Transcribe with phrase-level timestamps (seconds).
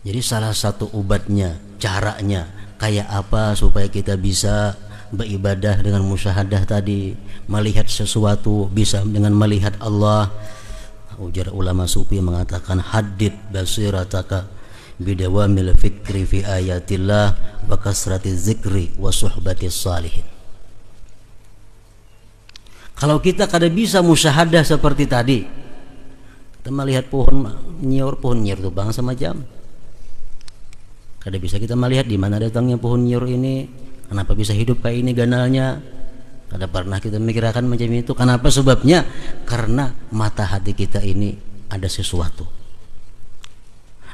[0.00, 2.48] Jadi salah satu obatnya, caranya
[2.80, 4.72] kayak apa supaya kita bisa
[5.12, 7.12] beribadah dengan musyahadah tadi,
[7.44, 10.32] melihat sesuatu bisa dengan melihat Allah.
[11.20, 14.48] Ujar ulama sufi mengatakan hadid basirataka
[14.96, 17.36] bidawamil fikri fi ayatillah
[17.68, 20.24] wa kasrati zikri wa suhbati salihin.
[22.96, 25.44] Kalau kita kada bisa musyahadah seperti tadi,
[26.56, 27.52] kita melihat pohon
[27.84, 29.44] nyiur, pohon nyiur itu bang sama jam
[31.20, 33.68] Kada bisa kita melihat di mana datangnya pohon nyur ini,
[34.08, 35.76] kenapa bisa hidup kayak ini ganalnya.
[36.48, 38.10] Kada pernah kita memikirkan macam itu.
[38.16, 39.06] Kenapa sebabnya?
[39.46, 41.36] Karena mata hati kita ini
[41.70, 42.42] ada sesuatu.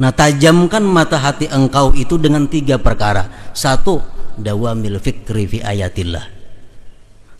[0.00, 3.52] Nah, tajamkan mata hati engkau itu dengan tiga perkara.
[3.52, 4.00] Satu,
[4.40, 6.24] dawamil fikri fi ayatillah.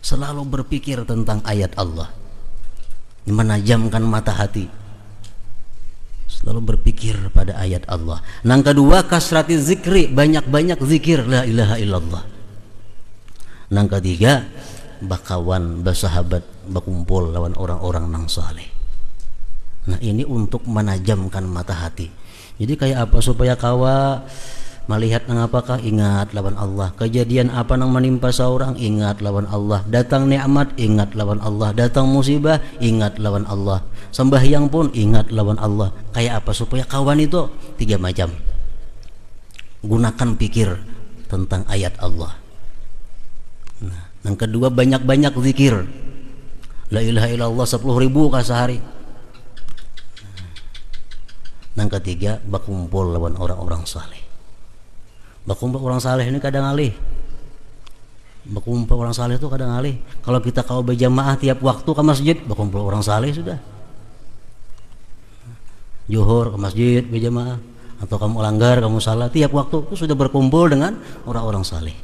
[0.03, 2.13] Selalu berpikir tentang ayat Allah.
[3.25, 4.82] Menajamkan mata hati
[6.43, 8.19] Lalu berpikir pada ayat Allah.
[8.43, 12.23] Yang kedua kasrati zikri, banyak-banyak zikir la ilaha illallah.
[13.71, 14.43] Yang ketiga
[15.03, 18.67] bakawan bersahabat berkumpul lawan orang-orang nang saleh.
[19.87, 22.07] Nah ini untuk menajamkan mata hati.
[22.59, 24.23] Jadi kayak apa supaya kawa
[24.87, 25.79] melihat nang apakah?
[25.79, 26.91] Ingat lawan Allah.
[26.99, 28.75] Kejadian apa nang menimpa seorang?
[28.75, 29.83] Ingat lawan Allah.
[29.87, 30.75] Datang nikmat?
[30.75, 31.71] Ingat lawan Allah.
[31.71, 32.59] Datang musibah?
[32.83, 33.83] Ingat lawan Allah.
[34.11, 34.91] Sembahyang pun?
[34.91, 35.91] Ingat lawan Allah.
[36.11, 37.47] Kayak apa supaya kawan itu?
[37.79, 38.31] Tiga macam.
[39.83, 40.69] Gunakan pikir
[41.27, 42.31] tentang ayat Allah.
[43.83, 45.75] Nah, yang kedua banyak-banyak zikir.
[46.93, 48.79] La ilaha illallah sepuluh ribu kah sehari?
[51.73, 54.22] Yang ketiga berkumpul lawan orang-orang saleh
[55.43, 56.95] Bakumpul orang saleh ini kadang alih.
[58.47, 59.99] Bakumpul orang saleh itu kadang alih.
[60.23, 63.59] Kalau kita kau berjamaah tiap waktu ke masjid, bakumpul orang saleh sudah.
[66.07, 67.59] Juhur ke masjid berjamaah
[68.03, 71.95] atau kamu langgar kamu salah tiap waktu itu sudah berkumpul dengan orang-orang saleh.